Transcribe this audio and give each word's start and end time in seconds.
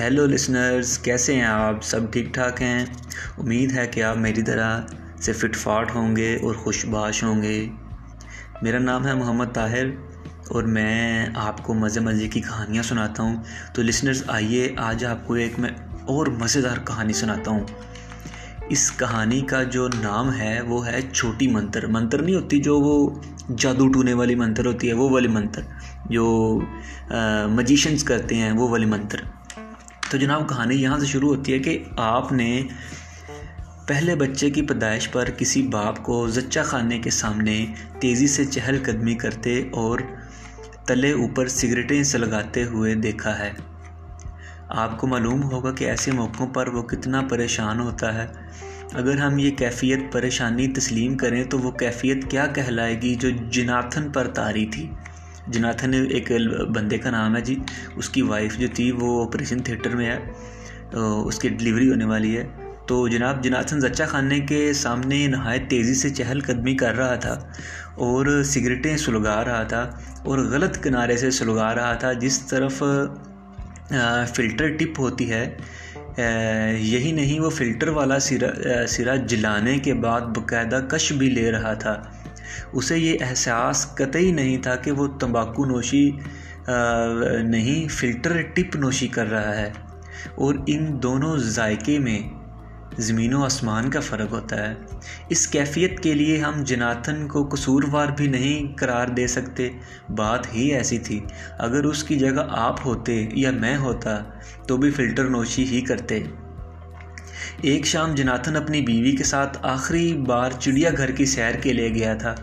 Hello 0.00 0.26
listeners 0.26 0.98
کیسے 0.98 1.34
ہیں 1.34 1.44
آپ؟ 1.44 1.84
سب 1.84 2.00
ٹھیک 2.12 2.34
ٹھاک 2.34 2.62
ہیں؟ 2.62 2.86
امید 3.38 3.72
ہے 3.72 3.86
کہ 3.86 4.02
آپ 4.02 4.16
میری 4.16 4.42
طرح 4.42 4.80
سے 5.20 5.32
فٹ 5.32 5.56
فاٹ 5.56 5.94
ہوں 5.94 6.16
گے 6.16 6.38
اور 6.42 6.54
خوش 6.54 6.86
باش 6.86 7.22
ہوں 7.22 7.42
گے۔ 7.42 7.68
میرا 8.62 8.78
نام 8.78 9.06
ہے 9.06 9.14
محمد 9.14 9.44
طاہر 9.52 9.86
اور 10.48 10.62
میں 10.62 11.26
آپ 11.34 11.62
کو 11.62 11.74
مزے 11.74 12.00
مزے 12.00 12.28
کی 12.28 12.40
کہانیاں 12.40 12.82
سناتا 12.82 13.22
ہوں۔ 13.22 13.36
تو 13.74 13.82
لسنرز 13.82 14.22
آئیے 14.26 14.74
آج 14.76 15.04
آپ 15.04 15.26
کو 15.26 15.34
ایک 15.34 15.52
میں 15.58 15.70
اور 16.06 16.26
مزیدار 16.26 16.76
کہانی 16.84 17.12
سناتا 17.12 17.50
ہوں۔ 17.50 17.66
اس 18.68 18.92
کہانی 18.92 19.40
کا 19.40 19.62
جو 19.62 19.88
نام 19.88 20.34
ہے، 20.34 20.60
وہ 20.60 20.86
ہے 20.86 21.00
چھوٹی 21.12 21.46
منتر۔ 21.46 21.86
منتر 21.86 22.22
نہیں 22.22 22.34
ہوتی 22.34 22.60
جو 22.60 22.80
وہ 22.80 23.20
جادو 23.58 23.88
ٹونے 23.88 24.12
والی 24.12 24.34
منتر 24.34 24.66
ہوتی 24.66 24.88
ہے، 24.88 24.92
وہ 24.92 25.10
والی 25.10 25.28
منتر۔ 25.28 25.62
جو 26.10 26.58
مجیشنز 27.48 28.04
کرتے 28.04 28.34
ہیں، 28.34 28.52
وہ 28.52 28.68
والی 28.68 28.86
منتر۔ 28.86 29.18
تو 30.10 30.16
جناب 30.16 30.48
کہانی 30.48 30.74
یہاں 30.74 30.98
سے 30.98 31.06
شروع 31.06 31.36
ہوتی 31.36 31.52
ہے 31.52 31.58
کہ 31.58 31.84
آپ 31.96 32.32
نے 32.32 32.62
پہلے 33.86 34.14
بچے 34.14 34.50
کی 34.50 34.62
پیدائش 34.62 35.10
پر 35.10 35.28
کسی 35.38 35.62
باپ 35.62 36.02
کو 36.02 36.28
زچہ 36.28 36.60
خانے 36.64 36.98
کے 36.98 37.10
سامنے 37.10 37.66
تیزی 38.00 38.26
سے 38.26 38.44
چہل 38.44 38.82
قدمی 38.84 39.14
کرتے 39.14 39.68
اور 39.72 39.98
تلے 40.86 41.12
اوپر 41.12 41.48
سگریٹیں 41.48 42.02
سلگاتے 42.02 42.64
ہوئے 42.64 42.94
دیکھا 42.94 43.38
ہے۔ 43.38 43.52
آپ 44.68 44.98
کو 44.98 45.06
معلوم 45.06 45.42
ہوگا 45.42 45.72
کہ 45.72 45.84
ایسے 45.84 46.12
موقعوں 46.12 46.48
پر 46.48 46.68
وہ 46.68 46.82
کتنا 46.82 47.22
پریشان 47.30 47.80
ہوتا 47.80 48.14
ہے۔ 48.14 48.26
اگر 48.92 49.16
ہم 49.16 49.38
یہ 49.38 49.50
کیفیت 49.50 49.98
پریشانی 50.12 50.68
تسلیم 50.68 51.16
کریں 51.16 51.44
تو 51.44 51.58
وہ 51.58 51.70
کیفیت 51.70 52.30
کیا 52.30 52.46
کہلائے 52.46 53.02
گی 53.02 53.14
جو 53.14 53.30
جناتھن 53.30 54.10
پر 54.10 54.28
تاری 54.28 54.66
تھی؟ 54.66 54.90
جناتھن 55.48 55.94
ایک 56.10 56.32
بندے 56.74 56.98
کا 56.98 57.10
نام 57.10 57.36
ہے 57.36 57.40
جی 57.40 57.58
اس 57.96 58.08
کی 58.08 58.22
وائف 58.22 58.56
جو 58.58 58.68
تھی 58.74 58.90
وہ 58.90 59.24
آپریشن 59.24 59.58
تھیٹر 59.58 59.96
میں 59.96 60.06
ہے 60.06 60.18
اس 61.24 61.38
کی 61.38 61.48
ڈلیوری 61.48 61.90
ہونے 61.90 62.04
والی 62.04 62.36
ہے۔ 62.38 62.46
تو 62.86 63.08
جناب 63.08 63.44
جناتھن 63.44 63.80
زچہ 63.80 64.02
خانے 64.08 64.40
کے 64.40 64.72
سامنے 64.72 65.26
نہایت 65.26 65.70
تیزی 65.70 65.94
سے 65.94 66.10
چہل 66.10 66.40
قدمی 66.40 66.74
کر 66.74 66.96
رہا 66.96 67.14
تھا 67.14 67.32
اور 67.94 68.42
سگریٹیں 68.44 68.96
سلگا 68.96 69.44
رہا 69.44 69.62
تھا 69.62 69.80
اور 70.24 70.38
غلط 70.38 70.82
کنارے 70.82 71.16
سے 71.16 71.30
سلگا 71.30 71.74
رہا 71.74 71.94
تھا، 71.94 72.12
جس 72.12 72.40
طرف 72.42 72.82
فلٹر 74.34 74.68
ٹپ 74.76 75.00
ہوتی 75.00 75.30
ہے۔ 75.30 75.56
یہی 76.78 77.12
نہیں، 77.12 77.40
وہ 77.40 77.50
فلٹر 77.50 77.88
والا 77.88 78.18
سرا 78.18 78.86
سرا 78.86 79.16
جلانے 79.16 79.78
کے 79.78 79.94
بعد 79.94 80.20
باقاعدہ 80.20 80.80
کش 80.88 81.12
بھی 81.12 81.30
لے 81.30 81.50
رہا 81.52 81.74
تھا۔ 81.74 81.94
اسے 82.72 82.98
یہ 82.98 83.18
احساس 83.20 83.94
قطعی 83.94 84.32
نہیں 84.32 84.58
تھا 84.58 84.76
کہ 84.76 84.92
وہ 84.92 85.06
تمباکو 85.06 85.64
نوشی 85.64 86.10
نہیں، 87.42 87.88
فلٹر 87.88 88.42
ٹپ 88.42 88.76
نوشی 88.76 89.08
کر 89.08 89.30
رہا 89.30 89.56
ہے۔ 89.56 89.72
اور 90.34 90.54
ان 90.66 91.02
دونوں 91.02 91.36
ذائقے 91.36 91.98
میں 91.98 92.38
زمین 92.98 93.34
و 93.34 93.44
آسمان 93.44 93.90
کا 93.90 94.00
فرق 94.00 94.32
ہوتا 94.32 94.68
ہے۔ 94.68 94.74
اس 95.28 95.48
کیفیت 95.48 96.00
کے 96.00 96.14
لیے 96.14 96.38
ہم 96.38 96.64
جناتھن 96.64 97.28
کو 97.28 97.48
قصوروار 97.52 98.06
بھی 98.06 98.26
نہیں 98.26 98.76
قرار 98.76 99.06
دے 99.06 99.26
سکتے۔ 99.26 99.68
بات 100.08 100.54
ہی 100.54 100.74
ایسی 100.74 100.98
تھی۔ 100.98 101.20
اگر 101.58 101.84
اس 101.84 102.04
کی 102.04 102.16
جگہ 102.16 102.46
آپ 102.50 102.86
ہوتے 102.86 103.26
یا 103.32 103.50
میں 103.50 103.76
ہوتا 103.76 104.22
تو 104.66 104.76
بھی 104.76 104.90
فلٹر 104.90 105.24
نوشی 105.24 105.64
ہی 105.64 105.80
کرتے۔ 105.80 106.22
ایک 107.62 107.86
شام 107.86 108.14
جناتھن 108.14 108.56
اپنی 108.56 108.80
بیوی 108.80 109.16
کے 109.16 109.24
ساتھ 109.24 109.58
آخری 109.62 110.12
بار 110.12 110.50
چڑیا 110.60 110.90
گھر 110.96 111.10
کی 111.10 111.24
سیر 111.24 111.54
کے 111.54 111.72
لے 111.72 111.88
گیا 111.94 112.14
تھا۔ 112.14 112.34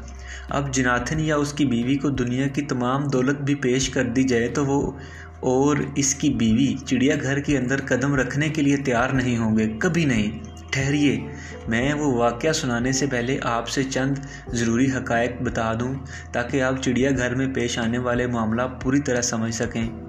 اب 0.49 0.73
جناتھن 0.73 1.19
یا 1.19 1.35
اس 1.35 1.53
کی 1.53 1.65
بیوی 1.65 1.95
کو 1.95 2.09
دنیا 2.09 2.47
کی 2.47 2.61
تمام 2.61 3.07
دولت 3.07 3.41
بھی 3.41 3.55
پیش 3.55 3.89
کر 3.89 4.03
دی 4.03 4.23
جائے 4.23 4.47
تو 4.47 4.65
وہ 4.65 4.91
اور 5.39 5.77
اس 5.95 6.15
کی 6.15 6.29
بیوی 6.29 6.75
چڑیا 6.85 7.15
گھر 7.21 7.39
کے 7.39 7.57
اندر 7.57 7.81
قدم 7.85 8.15
رکھنے 8.15 8.49
کے 8.49 8.61
لیے 8.61 8.77
تیار 8.77 9.09
نہیں 9.09 9.37
ہوں 9.37 9.57
گے۔ 9.57 9.67
کبھی 9.79 10.05
نہیں۔ 10.05 10.39
ٹھہریے۔ 10.71 11.19
میں 11.67 11.93
وہ 11.93 12.13
واقعہ 12.13 12.51
سنانے 12.51 12.91
سے 12.91 13.05
پہلے 13.05 13.39
آپ 13.43 13.69
سے 13.69 13.83
چند 13.83 14.15
ضروری 14.47 14.91
حقائق 14.91 15.41
بتا 15.41 15.73
دوں 15.73 15.93
تاکہ 16.31 16.61
آپ 16.61 16.83
چڑیا 16.83 17.09
گھر 17.17 17.35
میں 17.35 17.47
پیش 17.53 17.79
آنے 17.79 17.97
والے 17.97 18.27
معاملہ 18.27 18.61
پوری 18.81 18.99
طرح 18.99 19.21
سمجھ 19.21 19.55
سکیں۔ 19.55 20.04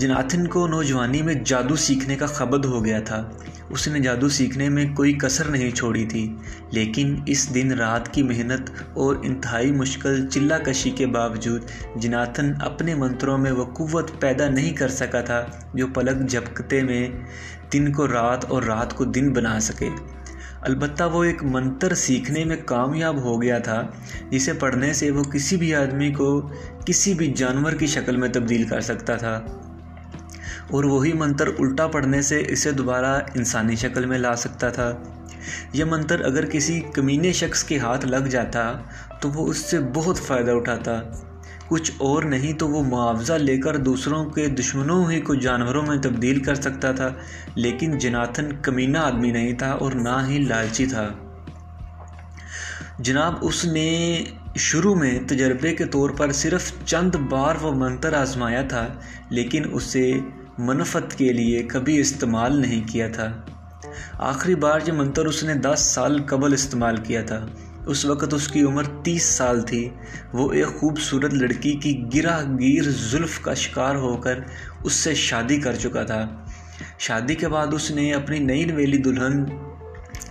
جناتھن 0.00 0.46
کو 0.46 0.66
نوجوانی 0.66 1.22
میں 1.22 1.34
جادو 1.44 1.76
سیکھنے 1.76 2.16
کا 2.16 2.26
خبد 2.26 2.64
ہو 2.64 2.84
گیا 2.84 3.00
تھا۔ 3.00 3.30
اس 3.70 3.88
نے 3.88 4.00
جادو 4.00 4.28
سیکھنے 4.28 4.68
میں 4.68 4.84
کوئی 4.96 5.12
کسر 5.12 5.44
نہیں 5.44 5.70
چھوڑی 5.70 6.04
تھی، 6.06 6.36
لیکن 6.70 7.14
اس 7.26 7.54
دن 7.54 7.72
رات 7.72 8.08
کی 8.14 8.22
محنت 8.22 8.70
اور 8.92 9.16
انتہائی 9.22 9.72
مشکل 9.72 10.26
چلہ 10.28 10.54
کشی 10.54 10.90
کے 10.90 11.06
باوجود 11.06 11.62
جناتھن 11.96 12.52
اپنے 12.60 12.94
منتروں 12.94 13.36
میں 13.38 13.52
وہ 13.52 13.64
قوت 13.64 14.10
پیدا 14.20 14.48
نہیں 14.48 14.72
کر 14.72 14.88
سکا 14.88 15.20
تھا 15.20 15.44
جو 15.74 15.86
پلک 15.86 16.28
جھپکتے 16.30 16.82
میں 16.82 17.08
دن 17.72 17.92
کو 17.92 18.08
رات 18.08 18.44
اور 18.44 18.62
رات 18.62 18.96
کو 18.96 19.04
دن 19.04 19.32
بنا 19.32 19.60
سکے۔ 19.60 19.88
البتہ 20.60 21.04
وہ 21.04 21.24
ایک 21.24 21.44
منتر 21.44 21.94
سیکھنے 21.94 22.44
میں 22.44 22.56
کامیاب 22.64 23.16
ہو 23.16 23.42
گیا 23.42 23.58
تھا، 23.58 23.86
جسے 24.30 24.52
پڑھنے 24.52 24.92
سے 24.92 25.10
وہ 25.10 25.22
کسی 25.22 25.56
بھی 25.56 25.74
آدمی 25.74 26.12
کو 26.12 26.50
کسی 26.86 27.14
بھی 27.14 27.26
جانور 27.26 27.72
کی 27.72 27.86
شکل 27.86 28.16
میں 28.16 28.28
تبدیل 28.28 28.64
کر 28.64 28.80
سکتا 28.80 29.16
تھا۔ 29.16 29.40
اور 30.70 30.84
وہی 30.84 31.12
منتر 31.12 31.46
الٹا 31.46 31.86
پڑھنے 31.86 32.22
سے 32.22 32.42
اسے 32.48 32.70
دوبارہ 32.72 33.20
انسانی 33.34 33.76
شکل 33.76 34.06
میں 34.06 34.18
لا 34.18 34.36
سکتا 34.36 34.68
تھا۔ 34.68 34.92
یہ 35.72 35.84
منتر 35.84 36.20
اگر 36.20 36.46
کسی 36.46 36.80
کمینے 36.80 37.32
شخص 37.32 37.64
کے 37.64 37.78
ہاتھ 37.78 38.06
لگ 38.06 38.26
جاتا 38.30 38.72
تو 39.20 39.30
وہ 39.30 39.48
اس 39.48 39.58
سے 39.58 39.78
بہت 39.94 40.16
فائدہ 40.16 40.50
اٹھاتا۔ 40.50 41.02
کچھ 41.70 41.90
اور 41.98 42.22
نہیں 42.22 42.52
تو 42.52 42.68
وہ 42.68 42.82
معاوضہ 42.84 43.32
لے 43.32 43.56
کر 43.58 43.76
دوسروں 43.76 44.24
کے 44.24 44.46
دشمنوں 44.48 45.10
ہی 45.10 45.20
کو 45.20 45.34
جانوروں 45.34 45.82
میں 45.86 45.96
تبدیل 46.02 46.42
کر 46.42 46.54
سکتا 46.54 46.92
تھا، 46.92 47.08
لیکن 47.54 47.98
جناتھن 47.98 48.48
کمینہ 48.62 48.98
آدمی 48.98 49.30
نہیں 49.30 49.52
تھا 49.52 49.70
اور 49.72 49.92
نہ 49.92 50.16
ہی 50.28 50.38
لالچی 50.38 50.86
تھا۔ 50.86 51.08
جناب، 52.98 53.34
اس 53.40 53.64
نے 53.64 54.24
شروع 54.56 54.94
میں 54.94 55.18
تجربے 55.26 55.74
کے 55.74 55.84
طور 55.84 56.10
پر 56.10 56.32
صرف 56.32 56.72
چند 56.84 57.14
بار 57.28 57.54
وہ 57.62 57.72
منتر 57.74 58.12
آزمایا 58.12 58.62
تھا، 58.62 58.86
لیکن 59.30 59.62
اسے 59.72 60.12
منفت 60.58 61.18
کے 61.18 61.32
لیے 61.32 61.62
کبھی 61.62 62.00
استعمال 62.00 62.60
نہیں 62.60 62.88
کیا 62.88 63.08
تھا۔ 63.08 63.32
آخری 64.18 64.54
بار 64.54 64.80
جو 64.80 64.94
منتر 64.94 65.26
اس 65.26 65.42
نے 65.44 65.54
دس 65.54 65.80
سال 65.94 66.20
قبل 66.26 66.52
استعمال 66.52 66.96
کیا 66.96 67.22
تھا۔ 67.22 67.46
اس 67.90 68.04
وقت 68.04 68.34
اس 68.34 68.48
کی 68.48 68.62
عمر 68.62 68.82
تیس 69.02 69.22
سال 69.22 69.62
تھی۔ 69.62 69.88
وہ 70.32 70.52
ایک 70.52 70.66
خوبصورت 70.66 71.34
لڑکی 71.34 71.72
کی 71.72 72.04
گرہ 72.14 72.42
گیر 72.58 72.82
زلف 72.82 73.40
کا 73.40 73.54
شکار 73.54 73.94
ہو 73.94 74.16
کر 74.16 74.38
اس 74.84 74.92
سے 74.92 75.14
شادی 75.14 75.56
کر 75.56 75.74
چکا 75.74 76.02
تھا۔ 76.02 76.44
شادی 76.98 77.34
کے 77.34 77.48
بعد 77.48 77.66
اس 77.72 77.90
نے 77.90 78.14
اپنی 78.14 78.38
نئی 78.38 78.64
نویلی 78.64 78.98
دلہن 78.98 79.44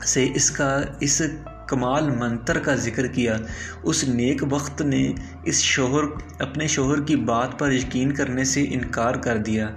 سے 0.06 0.28
اس 0.36 0.52
کا، 0.52 0.82
اس 1.00 1.22
کمال 1.68 2.10
منتر 2.10 2.60
کا 2.60 2.76
ذکر 2.76 3.08
کیا۔ 3.08 3.38
اس 3.84 4.04
نیک 4.04 4.44
وقت 4.50 4.82
نے 4.82 5.14
اس 5.44 5.60
شوہر، 5.60 6.04
اپنے 6.40 6.68
شوہر 6.68 7.02
کی 7.02 7.16
بات 7.16 7.60
پر 7.60 7.72
یقین 7.72 8.12
کرنے 8.12 8.44
سے 8.44 8.66
انکار 8.70 9.16
کر 9.16 9.38
دیا۔ 9.38 9.70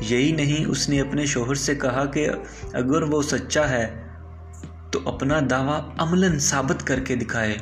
یہی 0.00 0.32
نہیں، 0.32 0.64
اس 0.64 0.88
نے 0.88 1.00
اپنے 1.00 1.26
شوہر 1.26 1.54
سے 1.54 1.74
کہا 1.74 2.04
کہ 2.04 2.28
اگر 2.72 3.02
وہ 3.02 3.22
سچا 3.22 3.68
ہے 3.68 4.05
تو 4.96 5.08
اپنا 5.08 5.40
دعویٰ 5.50 5.80
عملاً 5.98 6.38
ثابت 6.38 6.86
کر 6.86 7.00
کے 7.00 7.16
دکھائے۔ 7.16 7.56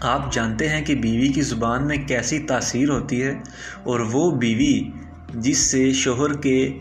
آپ 0.00 0.32
جانتے 0.32 0.68
ہیں 0.68 0.84
کہ 0.84 0.94
بیوی 0.94 1.28
کی 1.28 1.42
زبان 1.42 1.86
میں 1.86 1.96
کیسی 1.96 2.38
تاثیر 2.38 2.88
ہوتی 2.88 3.22
ہے 3.22 3.34
اور 3.82 4.00
وہ 4.00 4.30
بیوی 4.30 4.90
جس 5.34 5.58
سے 5.58 5.92
شوہر 5.92 6.32
کے، 6.36 6.78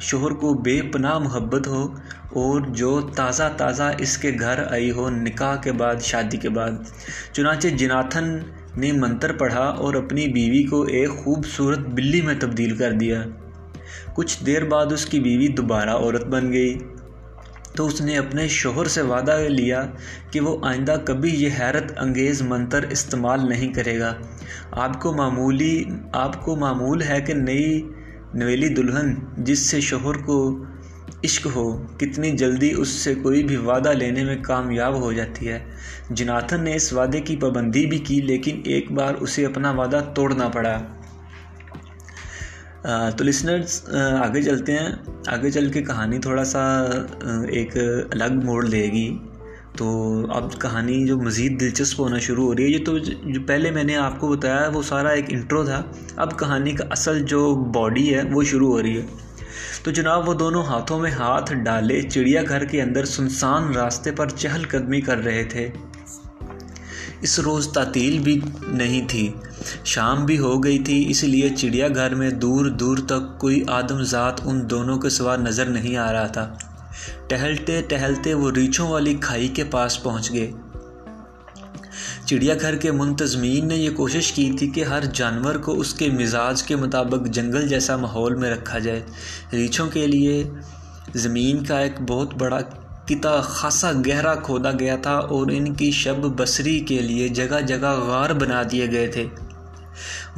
شوہر 0.00 0.30
کو 0.30 0.54
بے 0.54 0.82
پناہ 0.82 1.18
محبت 1.18 1.66
ہو 1.66 1.94
اور 2.32 2.60
جو 2.60 3.00
تازہ 3.00 3.42
تازہ 3.56 3.82
اس 3.98 4.18
کے 4.18 4.32
گھر 4.40 4.72
آئی 4.72 4.90
ہو 4.90 5.10
نکاح 5.10 5.56
کے 5.56 5.72
بعد، 5.72 5.94
شادی 6.02 6.36
کے 6.36 6.48
بعد۔ 6.48 6.70
چنانچہ 7.32 7.68
جناتھن 7.68 8.38
نے 8.76 8.92
منتر 8.92 9.32
پڑھا 9.32 9.64
اور 9.64 9.94
اپنی 9.94 10.28
بیوی 10.28 10.64
کو 10.64 10.82
ایک 10.82 11.10
خوبصورت 11.10 11.78
بلی 11.78 12.20
میں 12.20 12.34
تبدیل 12.40 12.76
کر 12.76 12.92
دیا۔ 12.92 13.24
کچھ 14.14 14.44
دیر 14.46 14.64
بعد 14.64 14.86
اس 14.92 15.06
کی 15.06 15.20
بیوی 15.20 15.48
دوبارہ 15.48 15.90
عورت 15.90 16.24
بن 16.24 16.52
گئی۔ 16.52 16.78
تو 17.74 17.86
اس 17.86 18.00
نے 18.00 18.18
اپنے 18.18 18.48
شوہر 18.48 18.84
سے 18.84 19.02
وعدہ 19.02 19.38
لیا 19.48 19.86
کہ 20.30 20.40
وہ 20.40 20.56
آئندہ 20.62 20.96
کبھی 21.04 21.30
یہ 21.30 21.50
حیرت 21.60 21.92
انگیز 21.96 22.42
منتر 22.42 22.82
استعمال 22.82 23.48
نہیں 23.48 23.72
کرے 23.72 23.98
گا۔ 23.98 24.14
آپ 24.70 25.00
کو 25.00 25.12
معمولی، 25.12 25.84
آپ 26.12 26.44
کو 26.44 26.56
معمول 26.56 27.02
ہے 27.02 27.20
کہ 27.20 27.34
نئی 27.34 27.82
نویلی 28.34 28.68
دلہن 28.68 29.14
جس 29.38 29.58
سے 29.58 29.80
شوہر 29.80 30.14
کو 30.14 30.64
عشق 31.24 31.46
ہو، 31.54 31.82
کتنی 31.98 32.30
جلدی 32.30 32.72
اس 32.72 32.88
سے 32.88 33.14
کوئی 33.14 33.44
بھی 33.44 33.56
وعدہ 33.56 33.88
لینے 33.88 34.24
میں 34.24 34.36
کامیاب 34.42 35.00
ہو 35.00 35.12
جاتی 35.12 35.48
ہے۔ 35.48 35.64
جناتھن 36.10 36.64
نے 36.64 36.74
اس 36.74 36.92
وعدے 36.92 37.20
کی 37.20 37.36
پابندی 37.36 37.86
بھی 37.86 37.98
کی، 37.98 38.20
لیکن 38.20 38.60
ایک 38.64 38.92
بار 38.92 39.14
اسے 39.14 39.46
اپنا 39.46 39.70
وعدہ 39.70 40.00
توڑنا 40.14 40.48
پڑا۔ 40.48 40.82
تو 43.16 43.24
لسنرز 43.24 43.94
آگے 44.20 44.42
چلتے 44.42 44.72
ہیں۔ 44.72 44.88
آگے 45.26 45.50
چل 45.50 45.70
کے 45.70 45.82
کہانی 45.82 46.18
تھوڑا 46.18 46.44
سا 46.44 46.82
ایک 47.48 47.76
الگ 48.10 48.40
موڑ 48.44 48.66
لے 48.66 48.82
گی۔ 48.82 49.18
تو 49.76 49.86
اب 50.34 50.60
کہانی 50.60 51.06
جو 51.06 51.16
مزید 51.18 51.60
دلچسپ 51.60 52.00
ہونا 52.00 52.18
شروع 52.18 52.46
ہو 52.46 52.54
رہی 52.54 52.64
ہے، 52.64 52.68
یہ 52.68 52.84
تو 52.84 52.98
جو 52.98 53.40
پہلے 53.46 53.70
میں 53.70 53.84
نے 53.84 53.96
آپ 53.96 54.20
کو 54.20 54.28
بتایا، 54.28 54.70
وہ 54.74 54.82
سارا 54.82 55.08
ایک 55.08 55.24
انٹرو 55.28 55.64
تھا۔ 55.64 55.82
اب 56.16 56.38
کہانی 56.38 56.72
کا 56.72 56.84
اصل 56.90 57.22
جو 57.22 57.54
باڈی 57.54 58.14
ہے، 58.14 58.22
وہ 58.32 58.42
شروع 58.42 58.68
ہو 58.68 58.82
رہی 58.82 59.00
ہے۔ 59.00 59.06
تو 59.82 59.90
جناب، 59.90 60.28
وہ 60.28 60.34
دونوں 60.34 60.64
ہاتھوں 60.64 61.00
میں 61.00 61.10
ہاتھ 61.10 61.54
ڈالے 61.54 62.02
چڑیا 62.02 62.42
گھر 62.48 62.64
کے 62.64 62.82
اندر 62.82 63.04
سنسان 63.04 63.74
راستے 63.74 64.12
پر 64.12 64.28
چہل 64.28 64.62
قدمی 64.70 65.00
کر 65.00 65.18
رہے 65.18 65.44
تھے۔ 65.44 65.68
اس 67.24 67.38
روز 67.38 67.68
تعطیل 67.68 68.18
بھی 68.18 68.40
نہیں 68.66 69.08
تھی۔ 69.08 69.32
شام 69.84 70.26
بھی 70.26 70.38
ہو 70.38 70.64
گئی 70.64 70.78
تھی، 70.78 71.10
اس 71.10 71.24
لیے 71.24 71.48
چڑیا 71.48 71.88
گھر 71.88 72.14
میں 72.14 72.30
دور 72.30 72.66
دور 72.66 72.96
تک 73.06 73.38
کوئی 73.38 73.62
آدم 73.68 74.02
ذات 74.02 74.40
ان 74.44 74.70
دونوں 74.70 74.98
کے 74.98 75.08
سوا 75.08 75.36
نظر 75.36 75.64
نہیں 75.64 75.96
آ 75.96 76.12
رہا 76.12 76.26
تھا۔ 76.26 76.54
ٹہلتے 77.28 77.82
ٹہلتے 77.88 78.34
وہ 78.34 78.50
ریچھوں 78.50 78.88
والی 78.88 79.14
کھائی 79.20 79.48
کے 79.48 79.64
پاس 79.64 80.02
پہنچ 80.02 80.32
گئے۔ 80.32 80.50
چڑیا 82.26 82.54
گھر 82.60 82.76
کے 82.76 82.90
منتظمین 82.90 83.68
نے 83.68 83.76
یہ 83.76 83.90
کوشش 83.90 84.32
کی 84.32 84.52
تھی 84.58 84.70
کہ 84.70 84.84
ہر 84.84 85.04
جانور 85.14 85.54
کو 85.54 85.80
اس 85.80 85.94
کے 85.94 86.08
مزاج 86.08 86.62
کے 86.62 86.76
مطابق 86.76 87.26
جنگل 87.26 87.68
جیسا 87.68 87.96
ماحول 87.96 88.34
میں 88.34 88.50
رکھا 88.50 88.78
جائے۔ 88.78 89.02
ریچھوں 89.52 89.86
کے 89.86 90.06
لیے 90.06 90.50
زمین 91.14 91.64
کا 91.64 91.78
ایک 91.78 92.00
بہت 92.08 92.34
بڑا 92.34 92.58
کتا 93.06 93.40
خاصا 93.40 93.92
گہرا 93.92 94.34
کھودا 94.34 94.70
گیا 94.80 94.96
تھا 94.96 95.12
اور 95.12 95.46
ان 95.52 95.74
کی 95.74 95.90
شب 95.90 96.16
بسری 96.16 96.80
کے 96.80 97.00
لیے 97.00 97.28
جگہ 97.28 97.60
جگہ 97.60 98.00
غار 98.00 98.30
بنا 98.30 98.62
دیے 98.72 98.90
گئے 98.90 99.06
تھے۔ 99.06 99.26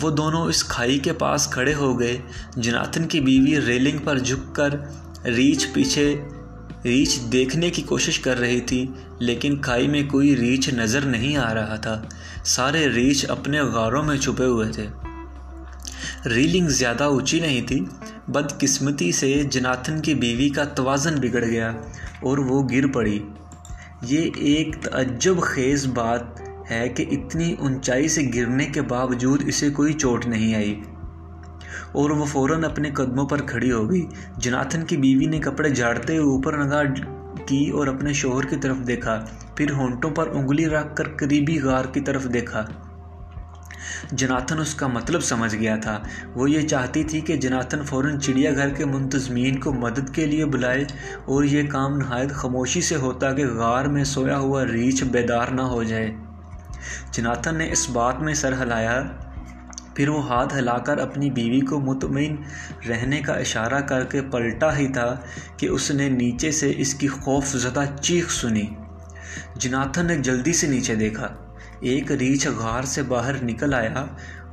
وہ 0.03 0.11
دونوں 0.11 0.45
اس 0.45 0.65
کھائی 0.65 0.99
کے 0.99 1.13
پاس 1.13 1.49
کھڑے 1.51 1.75
ہو 1.75 2.01
گئے۔ 2.01 2.17
جناتن 2.57 3.07
کی 3.07 3.21
بیوی 3.21 3.61
ریلنگ 3.67 3.99
پر 3.99 4.19
جھک 4.19 4.55
کر 4.55 4.69
ریچھ 5.25 5.69
پیچھے، 5.73 6.29
ریچھ 6.85 7.21
دیکھنے 7.21 7.71
کی 7.71 7.83
کوشش 7.83 8.19
کر 8.19 8.41
رہی 8.41 8.61
تھی، 8.61 8.87
لیکن 9.19 9.57
کھائی 9.57 9.89
میں 9.89 10.03
کوئی 10.03 10.37
ریچھ 10.37 10.71
نظر 10.71 11.01
نہیں 11.01 11.37
آ 11.37 11.55
رہا 11.55 11.77
تھا۔ 11.77 12.03
سارے 12.45 12.89
ریچھ 12.89 13.27
اپنے 13.31 13.61
غاروں 13.61 14.03
میں 14.03 14.17
چھپے 14.17 14.45
ہوئے 14.45 14.73
تھے۔ 14.73 14.87
ریلنگ 16.29 16.69
زیادہ 16.69 17.05
اونچی 17.05 17.41
نہیں 17.41 17.63
تھی۔ 17.63 17.85
بدقسمتی 18.29 19.13
سے 19.13 19.43
جناتن 19.51 20.01
کی 20.01 20.15
بیوی 20.15 20.49
کا 20.49 20.65
توازن 20.65 21.15
بگڑ 21.21 21.45
گیا 21.45 21.71
اور 22.21 22.39
وہ 22.39 22.69
گر 22.73 22.87
پڑی۔ 22.87 23.19
یہ 24.03 24.31
ایک 24.37 24.77
تعجب 24.83 25.41
خیز 25.41 25.87
بات 25.87 26.21
ہے 26.71 26.89
کہ 26.89 27.05
اتنی 27.11 27.55
اونچائی 27.59 28.09
سے 28.09 28.31
گرنے 28.35 28.65
کے 28.65 28.83
باوجود 28.83 29.43
اسے 29.47 29.71
کوئی 29.71 29.93
چوٹ 29.93 30.27
نہیں 30.27 30.55
آئی۔ 30.55 30.81
اور 31.93 32.11
وہ 32.11 32.25
فوراً 32.25 32.65
اپنے 32.65 32.91
قدموں 32.91 33.27
پر 33.27 33.41
کھڑی 33.43 33.73
ہو 33.73 33.91
گئی۔ 33.91 34.07
جناتن 34.37 34.85
کی 34.85 34.97
بیوی 34.97 35.27
نے 35.27 35.39
کپڑے 35.39 35.69
جھاڑتے 35.69 36.17
ہوئے 36.17 36.35
اوپر 36.35 36.65
نگاہ 36.65 36.83
کی 37.47 37.71
اور 37.71 37.87
اپنے 37.87 38.13
شوہر 38.13 38.45
کی 38.45 38.57
طرف 38.57 38.77
دیکھا۔ 38.87 39.25
پھر 39.57 39.71
ہونٹوں 39.71 40.11
پر 40.11 40.27
انگلی 40.27 40.67
رکھ 40.67 40.97
کر 40.97 41.05
قریبی 41.17 41.61
غار 41.61 41.85
کی 41.85 42.01
طرف 42.01 42.25
دیکھا۔ 42.33 42.65
جناتن 44.13 44.59
اس 44.59 44.75
کا 44.75 44.87
مطلب 44.87 45.21
سمجھ 45.21 45.57
گیا 45.57 45.77
تھا۔ 45.77 46.03
وہ 46.35 46.51
یہ 46.51 46.69
چاہتی 46.69 47.05
تھی 47.05 47.21
کہ 47.21 47.37
جناتن 47.37 47.83
فوراً 47.83 48.19
چڑیا 48.19 48.55
گھر 48.55 48.69
کے 48.69 48.85
منتظمین 48.85 49.61
کو 49.61 49.73
مدد 49.73 50.15
کے 50.15 50.27
لیے 50.27 50.45
بلائے 50.45 50.85
اور 51.25 51.45
یہ 51.45 51.63
کام 51.69 51.97
نہایت 51.97 52.31
خاموشی 52.31 52.81
سے 52.81 52.97
ہوتا 52.97 53.33
کہ 53.33 53.47
غار 53.47 53.85
میں 53.85 54.05
سویا 54.05 54.39
ہوا 54.39 54.65
ریچھ 54.65 55.05
بیدار 55.05 55.49
نہ 55.49 55.63
ہو 55.63 55.83
جائے۔ 55.83 56.15
جناتن 57.11 57.55
نے 57.55 57.73
اس 57.73 57.91
بات 57.91 58.21
میں 58.21 58.35
سر 58.35 58.53
ہلایا۔ 58.63 59.03
پھر 59.95 60.09
وہ 60.09 60.29
ہاتھ 60.29 60.55
ہلا 60.55 60.79
کر 60.79 60.99
اپنی 60.99 61.31
بیوی 61.31 61.61
کو 61.61 61.81
مطمئن 61.81 62.37
رہنے 62.89 63.21
کا 63.21 63.33
اشارہ 63.33 63.81
کر 63.81 64.05
کے 64.05 64.21
پلٹا 64.23 64.77
ہی 64.77 64.89
تھا 64.89 65.17
کہ 65.57 65.67
اس 65.67 65.91
نے 65.91 66.09
نیچے 66.09 66.51
سے 66.51 66.73
اس 66.77 66.95
کی 66.95 67.09
خوف 67.09 67.47
زدہ 67.47 67.85
چیخ 68.01 68.31
سنی۔ 68.31 68.65
جناتن 69.55 70.07
نے 70.07 70.17
جلدی 70.17 70.53
سے 70.53 70.67
نیچے 70.67 70.95
دیکھا۔ 70.95 71.46
ایک 71.81 72.13
ریچھ 72.13 72.49
غار 72.49 72.83
سے 72.83 73.03
باہر 73.03 73.33
نکل 73.43 73.75
آیا۔ 73.75 74.07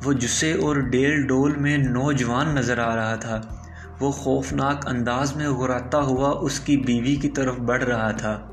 وہ 0.03 0.13
جسے 0.13 0.53
اور 0.53 0.75
ڈیل 0.75 1.27
ڈول 1.27 1.55
میں 1.55 1.77
نوجوان 1.77 2.55
نظر 2.55 2.79
آ 2.79 2.95
رہا 2.95 3.15
تھا۔ 3.15 3.41
وہ 3.99 4.11
خوفناک 4.11 4.87
انداز 4.87 5.35
میں 5.35 5.49
غراتا 5.49 6.01
ہوا، 6.01 6.29
اس 6.41 6.59
کی 6.59 6.77
بیوی 6.77 7.15
کی 7.15 7.29
طرف 7.29 7.59
بڑھ 7.59 7.83
رہا 7.83 8.11
تھا۔ 8.11 8.47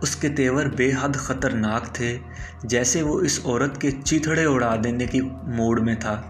اس 0.00 0.16
کے 0.16 0.28
تیور 0.28 0.64
بے 0.76 0.90
حد 1.00 1.16
خطرناک 1.16 1.94
تھے، 1.94 2.18
جیسے 2.64 3.02
وہ 3.02 3.20
اس 3.20 3.40
عورت 3.44 3.80
کے 3.80 3.90
چیتھڑے 3.90 4.44
اڑا 4.44 4.76
دینے 4.84 5.06
کی 5.06 5.20
موڑ 5.42 5.80
میں 5.80 5.94
تھا۔ 5.94 6.22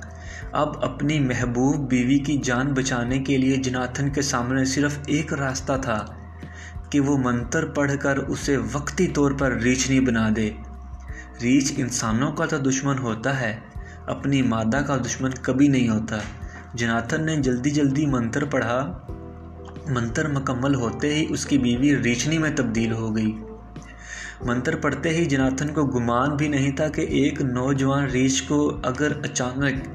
اب 0.52 0.84
اپنی 0.84 1.20
محبوب 1.20 1.90
بیوی 1.90 2.19
کی 2.19 2.37
جان 2.37 2.73
بچانے 2.75 3.19
کے 3.19 3.38
لیے 3.38 3.56
جناتھن 3.56 4.11
کے 4.11 4.23
سامنے 4.23 4.64
صرف 4.64 4.99
ایک 5.06 5.34
راستہ 5.34 5.73
تھا، 5.82 6.06
کہ 6.90 7.00
وہ 7.00 7.19
منتر 7.19 7.67
پڑھ 7.67 7.93
کر 8.00 8.17
اسے 8.17 8.56
وقتی 8.73 9.06
طور 9.06 9.32
پر 9.32 9.52
ریچھنی 9.52 10.00
بنا 10.00 10.29
دے۔ 10.37 10.50
ریچھ 11.43 11.73
انسانوں 11.76 12.32
کا 12.32 12.46
تو 12.46 12.58
دشمن 12.58 12.99
ہوتا 12.99 13.40
ہے، 13.40 13.61
اپنی 14.06 14.43
مادہ 14.43 14.76
کا 14.76 14.96
دشمن 14.96 15.31
کبھی 15.43 15.69
نہیں 15.69 15.88
ہوتا۔ 15.88 16.19
جناتن 16.75 17.26
نے 17.26 17.37
جلدی 17.37 17.70
جلدی 17.70 18.06
منتر 18.06 18.44
پڑھا۔ 18.44 18.99
منتر 19.88 20.29
مکمل 20.29 20.75
ہوتے 20.75 21.14
ہی 21.14 21.26
اس 21.29 21.46
کی 21.46 21.58
بیوی 21.58 21.96
ریچھنی 21.96 22.38
میں 22.38 22.50
تبدیل 22.56 22.93
ہو 22.93 23.17
گئی۔ 23.17 23.38
منتر 24.44 24.76
پڑھتے 24.76 25.08
ہی 25.08 25.25
جناتن 25.25 25.69
کو 25.69 25.87
گمان 25.87 26.37
بھی 26.37 26.49
نہیں 26.49 26.73
تھا 26.73 26.88
کہ 26.88 27.00
ایک 27.00 27.43
نوجوان 27.43 28.05
ریچھ 28.05 28.49
کو 28.49 28.81
اگر 28.82 29.12
اچانک 29.25 29.88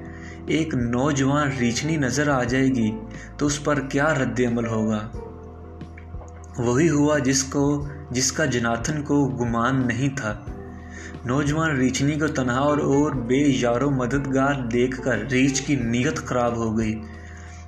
ایک 0.45 0.73
نوجوان 0.73 1.49
ریچھنی 1.59 1.97
نظر 1.97 2.29
آ 2.29 2.43
جائے 2.43 2.67
گی 2.67 2.91
تو 3.37 3.45
اس 3.45 3.63
پر 3.63 3.79
کیا 3.79 4.13
رد 4.13 4.39
عمل 4.39 4.67
ہوگا؟ 4.67 5.07
وہی 6.57 6.89
ہوا 6.89 7.17
جس 7.17 7.43
کو، 7.43 7.87
جس 8.11 8.31
کا 8.31 8.45
جناتن 8.45 9.03
کو 9.03 9.27
گمان 9.27 9.87
نہیں 9.87 10.09
تھا۔ 10.17 10.43
نوجوان 11.27 11.75
ریچھنی 11.77 12.19
کو 12.19 12.27
تنہا 12.27 12.59
اور 12.59 12.77
اور 12.77 13.11
بے 13.11 13.35
یار 13.35 13.81
و 13.81 13.89
مددگار 13.91 14.53
دیکھ 14.53 15.01
کر 15.03 15.17
ریچھ 15.31 15.63
کی 15.63 15.75
نیت 15.75 16.17
خراب 16.17 16.55
ہو 16.57 16.77
گئی۔ 16.77 17.01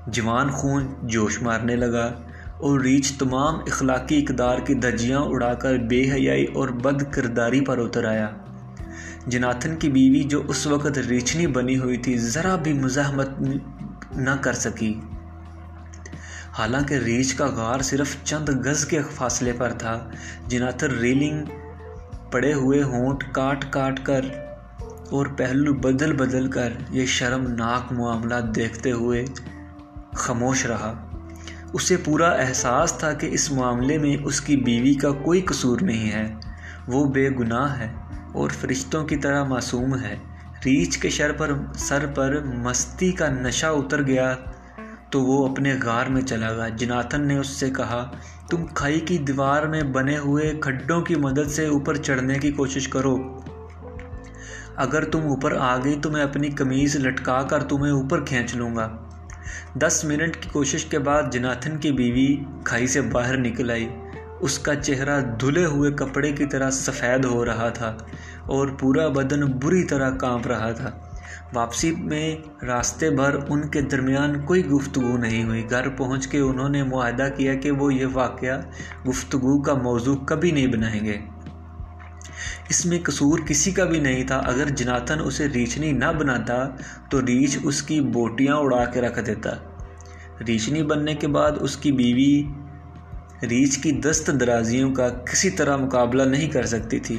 جوان 0.08 0.50
خون 0.50 0.94
جوش 1.04 1.42
مارنے 1.42 1.76
لگا 1.76 2.06
اور 2.58 2.80
ریچھ 2.80 3.14
تمام 3.20 3.56
اخلاقی 3.56 4.18
اقدار 4.18 4.60
کی 4.60 4.74
دھجیاں 4.74 5.20
اڑا 5.20 5.54
کر 5.54 5.78
بے 5.78 6.12
حیائی 6.12 6.46
اور 6.46 6.70
بد 6.70 7.04
کرداری 7.12 7.62
پر 7.62 7.78
اتر 7.78 8.06
آیا۔ 8.06 8.30
جناتھن 9.28 9.76
کی 9.76 9.90
بیوی 9.90 10.24
جو 10.24 10.44
اس 10.48 10.68
وقت 10.68 10.98
ریچھنی 10.98 11.48
بنی 11.48 11.78
ہوئی 11.80 11.98
تھی 11.98 12.18
ذرا 12.18 12.56
بھی 12.56 12.74
مزاحمت 12.74 13.30
نہ 14.16 14.36
کر 14.42 14.54
سکی۔ 14.54 15.00
حالانکہ 16.58 16.94
ریچھ 16.94 17.38
کا 17.38 17.46
غار 17.46 17.80
صرف 17.80 18.16
چند 18.24 18.50
گز 18.66 18.86
کے 18.86 19.02
فاصلے 19.16 19.52
پر 19.58 19.72
تھا 19.72 20.10
جناتھر 20.48 20.92
ریلنگ 20.92 21.46
پڑے 22.32 22.54
ہوئے 22.54 22.84
ہونٹ 22.84 23.24
کاٹ 23.32 23.66
کاٹ 23.70 24.06
کر 24.06 24.22
اور 25.10 25.26
پہلو 25.38 25.74
بدل 25.74 26.14
بدل 26.14 26.52
کر 26.52 26.74
یہ 26.90 27.06
شرمناک 27.06 27.92
معاملہ 27.92 28.36
دیکھتے 28.56 28.92
ہوئے 28.92 29.26
خاموش 30.16 30.66
رہا۔ 30.66 31.06
اسے 31.74 31.98
پورا 31.98 32.30
احساس 32.30 32.94
تھا 32.94 33.14
کہ 33.14 33.30
اس 33.32 33.52
معاملے 33.52 33.98
میں 33.98 34.18
اس 34.24 34.42
کی 34.42 34.58
بیوی 34.58 34.94
کا 34.94 35.12
کوئی 35.12 35.42
قصور 35.42 35.80
نہیں 35.82 36.12
ہے۔ 36.12 36.34
وہ 36.88 37.06
بے 37.06 37.30
گناہ 37.30 37.80
ہے 37.80 37.94
اور 38.34 38.50
فرشتوں 38.50 39.06
کی 39.06 39.16
طرح 39.16 39.44
معصوم 39.44 40.00
ہے۔ 40.00 40.16
ریچھ 40.66 41.00
کے 41.00 41.10
شر 41.10 41.32
پر، 41.32 41.52
سر 41.76 42.06
پر 42.16 42.44
مستی 42.44 43.12
کا 43.12 43.28
نشہ 43.28 43.66
اتر 43.66 44.02
گیا۔ 44.02 44.36
تو 45.10 45.22
وہ 45.22 45.48
اپنے 45.48 45.74
غار 45.84 46.06
میں 46.06 46.22
چلا 46.22 46.54
گیا 46.54 46.70
جناتن 46.70 47.28
نے 47.28 47.38
اس 47.38 47.48
سے 47.48 47.70
کہا، 47.70 48.12
تم 48.50 48.66
کھائی 48.66 49.00
کی 49.00 49.18
دیوار 49.18 49.64
میں 49.64 49.82
بنے 49.82 50.18
ہوئے 50.18 50.54
کھڈوں 50.62 51.02
کی 51.02 51.16
مدد 51.16 51.52
سے 51.52 51.66
اوپر 51.66 51.96
چڑھنے 51.96 52.40
کی 52.40 52.52
کوشش 52.52 52.88
کرو۔ 52.88 53.40
اگر 54.76 55.04
تم 55.04 55.20
اوپر 55.20 55.56
آ 55.56 55.78
گئی 55.78 56.00
تو 56.02 56.12
میں 56.12 56.24
اپنی 56.24 56.50
کمیز 56.50 56.96
لٹکا 56.96 57.42
کر 57.42 57.64
تمہیں 57.64 57.92
اوپر 57.92 58.26
کھینچ 58.26 58.56
لوں 58.56 58.76
گا۔ 58.76 58.98
دس 59.74 60.06
منٹ 60.06 60.36
کی 60.36 60.50
کوشش 60.52 60.86
کے 60.86 61.00
بعد 61.00 61.24
جناتھن 61.32 61.78
کی 61.78 61.92
بیوی 61.92 62.44
کھائی 62.64 62.88
سے 62.88 63.02
باہر 63.02 63.38
نکل 63.38 63.72
آئی۔ 63.72 63.90
اس 64.40 64.60
کا 64.60 64.76
چہرہ 64.76 65.22
دھلے 65.22 65.66
ہوئے 65.66 65.92
کپڑے 65.92 66.32
کی 66.32 66.46
طرح 66.46 66.70
سفید 66.70 67.26
ہو 67.26 67.46
رہا 67.46 67.70
تھا 67.70 67.98
اور 68.46 68.68
پورا 68.68 69.08
بدن 69.08 69.46
بری 69.46 69.84
طرح 69.84 70.12
کانپ 70.12 70.48
رہا 70.48 70.72
تھا۔ 70.72 71.09
واپسی 71.54 71.92
میں 71.92 72.36
راستے 72.66 73.10
بھر 73.10 73.36
ان 73.50 73.68
کے 73.68 73.82
درمیان 73.82 74.42
کوئی 74.42 74.66
گفتگو 74.66 75.18
نہیں 75.18 75.44
ہوئی۔ 75.44 75.70
گھر 75.70 75.90
پہنچ 75.90 76.28
کے 76.28 76.40
انہوں 76.40 76.70
نے 76.70 76.84
معاہدہ 76.84 77.28
کیا 77.38 77.56
کہ 77.56 77.72
وہ 77.72 77.94
یہ 77.94 78.06
واقعہ 78.14 78.62
گفتگو 79.10 79.62
کا 79.62 79.74
موضوع 79.74 80.16
کبھی 80.16 80.52
نہیں 80.52 80.68
بنائیں 80.68 81.06
گے۔ 81.06 81.18
اس 82.70 82.86
میں 82.86 83.00
قصور 83.04 83.40
کسی 83.40 83.72
کا 83.72 83.86
بھی 83.86 84.00
نہیں 84.00 84.24
تھا۔ 84.24 84.38
اگر 84.38 84.70
جناتن 84.70 85.20
اسے 85.20 85.48
ریچھنی 85.48 85.92
نہ 85.92 86.12
بناتا 86.20 86.70
تو 87.10 87.22
ریچھ 87.22 87.58
اس 87.64 87.84
کی 87.84 88.02
بوٹیاں 88.02 88.56
اڑا 88.56 88.86
کے 88.86 89.02
رکھ 89.02 89.20
دیتا۔ 89.26 89.50
ریچھنی 90.48 90.84
بننے 90.84 91.16
کے 91.16 91.28
بعد 91.28 91.52
اس 91.60 91.78
کی 91.78 91.92
بیوی 91.92 92.44
ریچھ 93.44 93.80
کی 93.80 93.92
دست 93.92 94.30
درازیوں 94.40 94.94
کا 94.94 95.10
کسی 95.10 95.50
طرح 95.50 95.76
مقابلہ 95.76 96.24
نہیں 96.24 96.50
کر 96.50 96.66
سکتی 96.66 97.00
تھی۔ 97.00 97.18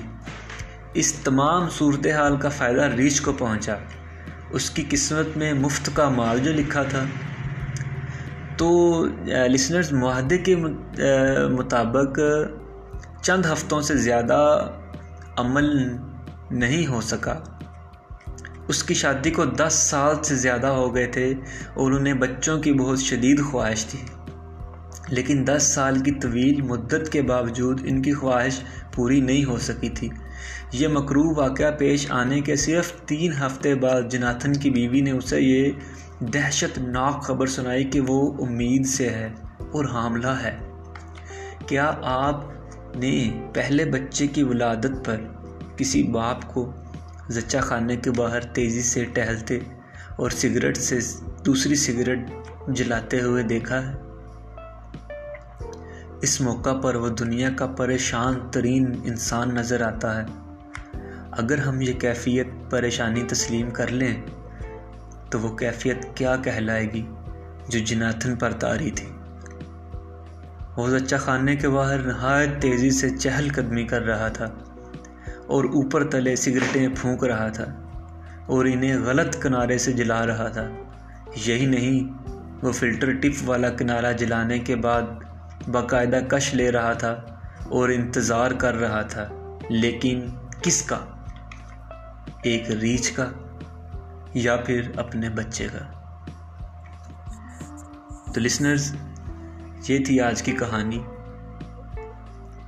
اس 0.94 1.12
تمام 1.12 1.68
صورتحال 1.70 2.36
کا 2.36 2.48
فائدہ 2.48 2.82
ریچھ 2.82 3.22
کو 3.22 3.32
پہنچا۔ 3.32 3.76
اس 4.52 4.70
کی 4.70 4.84
قسمت 4.90 5.36
میں 5.36 5.52
مفت 5.52 5.90
کا 5.94 6.08
مال 6.08 6.38
جو 6.38 6.52
لکھا 6.52 6.82
تھا۔ 6.82 7.04
تو 8.56 9.06
لسنرز 9.26 9.92
معاہدے 9.92 10.38
کے 10.38 10.56
مطابق 11.50 12.18
چند 13.22 13.46
ہفتوں 13.52 13.80
سے 13.80 13.96
زیادہ 13.96 14.68
عمل 15.36 15.96
نہیں 16.50 16.86
ہو 16.86 17.00
سکا۔ 17.00 17.34
اس 18.68 18.82
کی 18.82 18.94
شادی 18.94 19.30
کو 19.30 19.44
دس 19.44 19.72
سال 19.72 20.22
سے 20.22 20.34
زیادہ 20.34 20.66
ہو 20.66 20.94
گئے 20.94 21.06
تھے 21.06 21.34
اور 21.74 21.92
انہیں 21.92 22.14
بچوں 22.14 22.58
کی 22.62 22.72
بہت 22.72 22.98
شدید 22.98 23.40
خواہش 23.50 23.84
تھی۔ 23.84 23.98
لیکن 25.10 25.44
دس 25.46 25.62
سال 25.62 25.98
کی 25.98 26.10
طویل 26.12 26.62
مدت 26.62 27.12
کے 27.12 27.22
باوجود 27.22 27.80
ان 27.84 28.02
کی 28.02 28.12
خواہش 28.12 28.60
پوری 28.94 29.20
نہیں 29.20 29.44
ہو 29.44 29.58
سکی 29.58 29.88
تھی۔ 29.88 30.08
یہ 30.72 30.88
مکرو 30.88 31.34
واقعہ 31.34 31.70
پیش 31.78 32.06
آنے 32.10 32.40
کے 32.40 32.56
صرف 32.56 32.92
تین 33.06 33.32
ہفتے 33.32 33.74
بعد 33.74 34.02
جناتھن 34.10 34.52
کی 34.52 34.70
بیوی 34.70 35.00
نے 35.00 35.10
اسے 35.10 35.40
یہ 35.40 35.72
دہشت 36.20 36.78
ناک 36.78 37.22
خبر 37.22 37.46
سنائی 37.46 37.84
کہ 37.84 38.00
وہ 38.00 38.46
امید 38.46 38.86
سے 38.86 39.08
ہے 39.08 39.28
اور 39.58 39.84
حاملہ 39.84 40.34
ہے۔ 40.42 40.58
کیا 41.66 41.92
آپ 42.02 42.44
نے 42.96 43.44
پہلے 43.54 43.84
بچے 43.84 44.26
کی 44.26 44.42
ولادت 44.42 45.04
پر 45.04 45.16
کسی 45.76 46.02
باپ 46.02 46.54
کو 46.54 46.72
زچہ 47.28 47.58
خانے 47.58 47.96
کے 47.96 48.10
باہر 48.10 48.40
تیزی 48.40 48.82
سے 48.82 49.04
ٹہلتے 49.04 49.58
اور 50.16 50.30
سگریٹ 50.30 50.76
سے 50.76 50.98
دوسری 51.46 51.74
سگریٹ 51.74 52.18
جلاتے 52.68 53.20
ہوئے 53.20 53.42
دیکھا 53.42 53.88
ہے؟ 53.88 54.09
اس 56.22 56.40
موقع 56.40 56.80
پر 56.82 56.94
وہ 56.94 57.08
دنیا 57.08 57.50
کا 57.56 57.66
پریشان 57.66 58.34
ترین 58.50 59.00
انسان 59.04 59.54
نظر 59.54 59.80
آتا 59.80 60.22
ہے۔ 60.22 60.26
اگر 61.30 61.58
ہم 61.58 61.80
یہ 61.80 61.92
کیفیت 61.92 62.46
پریشانی 62.70 63.22
تسلیم 63.28 63.70
کر 63.70 63.88
لیں، 63.88 64.22
تو 65.30 65.40
وہ 65.40 65.56
کیفیت 65.56 65.96
کیا 66.14 66.36
کہلائے 66.36 66.92
گی 66.92 67.06
جو 67.68 67.78
جناتھن 67.78 68.36
پر 68.36 68.52
تاری 68.52 68.90
تھی؟ 68.90 69.06
وہ 70.76 70.88
زچہ 70.88 71.16
خانے 71.16 71.56
کے 71.56 71.68
باہر 71.68 71.98
نہایت 71.98 72.62
تیزی 72.62 72.90
سے 72.90 73.10
چہل 73.10 73.48
قدمی 73.54 73.84
کر 73.84 74.02
رہا 74.02 74.28
تھا 74.28 74.44
اور 75.46 75.64
اوپر 75.64 76.10
تلے 76.10 76.36
سگریٹیں 76.36 76.88
پھونک 77.00 77.24
رہا 77.24 77.48
تھا 77.48 77.64
اور 78.46 78.64
انہیں 78.64 78.98
غلط 79.04 79.42
کنارے 79.42 79.78
سے 79.78 79.92
جلا 79.92 80.26
رہا 80.26 80.48
تھا۔ 80.48 80.68
یہی 81.46 81.66
نہیں، 81.66 82.28
وہ 82.62 82.72
فلٹر 82.72 83.12
ٹپ 83.12 83.42
والا 83.44 83.70
کنارہ 83.70 84.12
جلانے 84.12 84.58
کے 84.58 84.76
بعد 84.76 85.02
باقاعدہ 85.68 86.18
کش 86.28 86.54
لے 86.54 86.72
رہا 86.72 86.92
تھا 86.92 87.10
اور 87.64 87.88
انتظار 87.88 88.50
کر 88.50 88.74
رہا 88.74 89.02
تھا، 89.02 89.28
لیکن 89.70 90.30
کس 90.62 90.82
کا؟ 90.82 90.98
ایک 92.42 92.70
ریچھ 92.70 93.14
کا 93.14 93.26
یا 94.34 94.56
پھر 94.56 94.90
اپنے 94.96 95.30
بچے 95.30 95.68
کا؟ 95.72 95.78
تو 98.34 98.40
لسنرز 98.40 98.96
یہ 99.88 100.04
تھی 100.04 100.20
آج 100.20 100.42
کی 100.42 100.52
کہانی۔ 100.52 101.04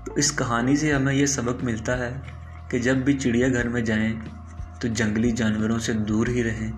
تو 0.05 0.15
اس 0.15 0.37
کہانی 0.37 0.77
سے 0.77 0.95
ہمیں 0.95 1.15
یہ 1.15 1.27
سبق 1.27 1.65
ملتا 1.65 1.99
ہے 1.99 2.21
کہ 2.69 2.79
جب 2.79 2.97
بھی 2.97 3.19
چڑیا 3.19 3.49
گھر 3.49 3.69
میں 3.69 3.81
جائیں 3.81 4.21
تو 4.81 4.89
جنگلی 4.89 5.31
جانوروں 5.31 5.79
سے 5.79 5.93
دور 5.93 6.27
ہی 6.27 6.45
رہیں، 6.45 6.73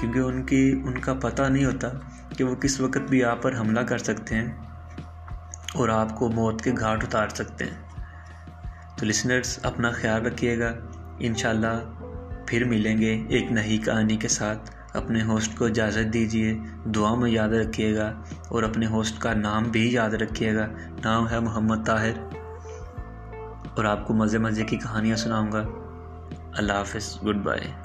کیونکہ 0.00 0.18
ان 0.18 0.42
کی، 0.42 0.80
ان 0.84 0.98
کا 0.98 1.14
پتہ 1.14 1.42
نہیں 1.42 1.64
ہوتا 1.64 1.88
کہ 2.36 2.44
وہ 2.44 2.54
کس 2.54 2.80
وقت 2.80 3.10
بھی 3.10 3.24
آپ 3.24 3.42
پر 3.42 3.58
حملہ 3.58 3.80
کر 3.80 3.98
سکتے 3.98 4.34
ہیں۔ 4.34 4.63
اور 5.74 5.88
آپ 5.88 6.18
کو 6.18 6.28
موت 6.28 6.62
کے 6.62 6.72
گھاٹ 6.72 7.04
اتار 7.04 7.28
سکتے 7.28 7.64
ہیں۔ 7.64 8.04
تو 8.98 9.06
لسنرز 9.06 9.58
اپنا 9.62 9.90
خیال 9.90 10.26
رکھیے 10.26 10.58
گا۔ 10.58 10.74
انشاءاللہ 11.18 11.92
پھر 12.46 12.64
ملیں 12.64 12.98
گے 12.98 13.22
ایک 13.28 13.52
نئی 13.52 13.78
کہانی 13.78 14.16
کے 14.16 14.28
ساتھ۔ 14.28 14.70
اپنے 14.96 15.22
ہوسٹ 15.22 15.58
کو 15.58 15.64
اجازت 15.64 16.12
دیجیے 16.12 16.58
دعا 16.84 17.14
میں 17.14 17.30
یاد 17.30 17.48
رکھیے 17.48 17.96
گا۔ 17.96 18.22
اور 18.48 18.62
اپنے 18.62 18.86
ہوسٹ 18.86 19.18
کا 19.18 19.34
نام 19.34 19.62
بھی 19.62 19.92
یاد 19.92 20.10
رکھیے 20.10 20.54
گا۔ 20.54 20.66
نام 21.04 21.30
ہے 21.30 21.40
محمد 21.40 21.86
طاہر۔ 21.86 22.34
اور 23.76 23.84
آپ 23.84 24.06
کو 24.06 24.14
مزے 24.14 24.38
مزے 24.38 24.64
کی 24.64 24.76
کہانیاں 24.76 25.16
سناؤں 25.16 25.52
گا۔ 25.52 25.62
اللہ 26.56 26.72
حافظ۔ 26.72 27.18
Good 27.28 27.36
bye 27.36 27.83